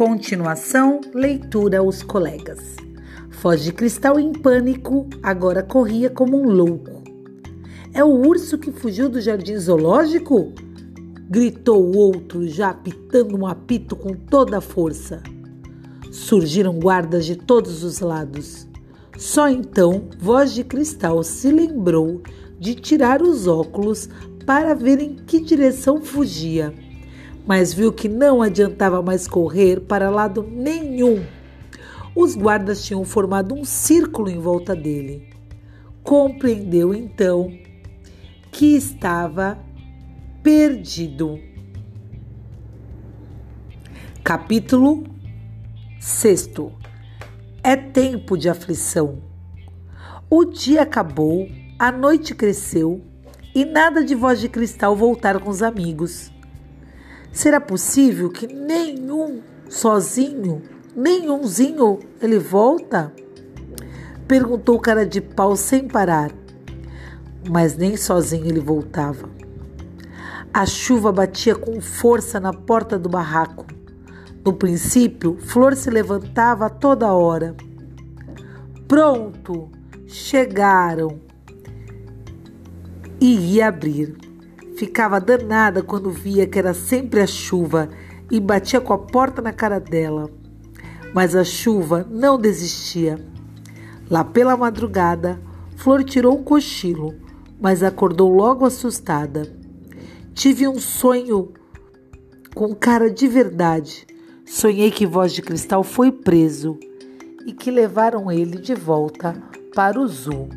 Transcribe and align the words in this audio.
Continuação, 0.00 1.02
leitura 1.12 1.80
aos 1.80 2.02
colegas. 2.02 2.76
Foz 3.28 3.62
de 3.62 3.70
Cristal 3.70 4.18
em 4.18 4.32
pânico, 4.32 5.06
agora 5.22 5.62
corria 5.62 6.08
como 6.08 6.40
um 6.40 6.48
louco. 6.48 7.04
É 7.92 8.02
o 8.02 8.08
urso 8.08 8.56
que 8.56 8.72
fugiu 8.72 9.10
do 9.10 9.20
jardim 9.20 9.58
zoológico? 9.58 10.54
Gritou 11.28 11.84
o 11.84 11.98
outro, 11.98 12.48
já 12.48 12.70
apitando 12.70 13.36
um 13.36 13.46
apito 13.46 13.94
com 13.94 14.14
toda 14.14 14.56
a 14.56 14.62
força. 14.62 15.22
Surgiram 16.10 16.78
guardas 16.78 17.26
de 17.26 17.36
todos 17.36 17.84
os 17.84 18.00
lados. 18.00 18.66
Só 19.18 19.50
então 19.50 20.08
Voz 20.18 20.54
de 20.54 20.64
Cristal 20.64 21.22
se 21.22 21.52
lembrou 21.52 22.22
de 22.58 22.74
tirar 22.74 23.20
os 23.20 23.46
óculos 23.46 24.08
para 24.46 24.72
ver 24.72 24.98
em 24.98 25.16
que 25.16 25.38
direção 25.38 26.00
fugia 26.00 26.72
mas 27.50 27.74
viu 27.74 27.92
que 27.92 28.08
não 28.08 28.42
adiantava 28.42 29.02
mais 29.02 29.26
correr 29.26 29.80
para 29.80 30.08
lado 30.08 30.40
nenhum. 30.40 31.26
Os 32.14 32.36
guardas 32.36 32.84
tinham 32.84 33.04
formado 33.04 33.56
um 33.56 33.64
círculo 33.64 34.30
em 34.30 34.38
volta 34.38 34.76
dele. 34.76 35.28
Compreendeu 36.00 36.94
então 36.94 37.52
que 38.52 38.76
estava 38.76 39.58
perdido. 40.44 41.40
Capítulo 44.22 45.02
6 45.98 46.50
É 47.64 47.74
tempo 47.74 48.38
de 48.38 48.48
aflição. 48.48 49.24
O 50.30 50.44
dia 50.44 50.82
acabou, 50.82 51.48
a 51.76 51.90
noite 51.90 52.32
cresceu 52.32 53.04
e 53.52 53.64
nada 53.64 54.04
de 54.04 54.14
voz 54.14 54.38
de 54.38 54.48
cristal 54.48 54.94
voltar 54.94 55.40
com 55.40 55.50
os 55.50 55.64
amigos. 55.64 56.30
Será 57.32 57.60
possível 57.60 58.28
que 58.30 58.46
nenhum 58.46 59.40
sozinho, 59.68 60.62
nenhumzinho 60.96 62.00
ele 62.20 62.38
volta? 62.38 63.12
Perguntou 64.26 64.76
o 64.76 64.80
cara 64.80 65.06
de 65.06 65.20
pau 65.20 65.56
sem 65.56 65.86
parar. 65.86 66.30
Mas 67.48 67.76
nem 67.76 67.96
sozinho 67.96 68.46
ele 68.46 68.60
voltava. 68.60 69.28
A 70.52 70.66
chuva 70.66 71.12
batia 71.12 71.54
com 71.54 71.80
força 71.80 72.40
na 72.40 72.52
porta 72.52 72.98
do 72.98 73.08
barraco. 73.08 73.64
No 74.44 74.52
princípio, 74.52 75.36
Flor 75.38 75.76
se 75.76 75.90
levantava 75.90 76.68
toda 76.68 77.12
hora. 77.12 77.54
Pronto, 78.88 79.70
chegaram. 80.06 81.20
E 83.20 83.54
ia 83.54 83.68
abrir. 83.68 84.29
Ficava 84.80 85.20
danada 85.20 85.82
quando 85.82 86.10
via 86.10 86.46
que 86.46 86.58
era 86.58 86.72
sempre 86.72 87.20
a 87.20 87.26
chuva 87.26 87.90
e 88.30 88.40
batia 88.40 88.80
com 88.80 88.94
a 88.94 88.98
porta 88.98 89.42
na 89.42 89.52
cara 89.52 89.78
dela. 89.78 90.30
Mas 91.12 91.36
a 91.36 91.44
chuva 91.44 92.08
não 92.10 92.38
desistia. 92.38 93.22
Lá 94.10 94.24
pela 94.24 94.56
madrugada, 94.56 95.38
Flor 95.76 96.02
tirou 96.02 96.34
um 96.34 96.42
cochilo, 96.42 97.14
mas 97.60 97.82
acordou 97.82 98.34
logo 98.34 98.64
assustada. 98.64 99.54
Tive 100.32 100.66
um 100.66 100.78
sonho 100.78 101.52
com 102.54 102.74
cara 102.74 103.10
de 103.10 103.28
verdade. 103.28 104.06
Sonhei 104.46 104.90
que 104.90 105.04
Voz 105.04 105.34
de 105.34 105.42
Cristal 105.42 105.84
foi 105.84 106.10
preso 106.10 106.80
e 107.44 107.52
que 107.52 107.70
levaram 107.70 108.32
ele 108.32 108.56
de 108.56 108.74
volta 108.74 109.34
para 109.74 110.00
o 110.00 110.08
zoo. 110.08 110.48